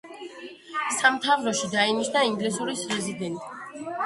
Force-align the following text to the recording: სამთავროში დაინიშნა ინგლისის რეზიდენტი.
სამთავროში 0.99 1.69
დაინიშნა 1.75 2.25
ინგლისის 2.31 2.83
რეზიდენტი. 2.97 3.87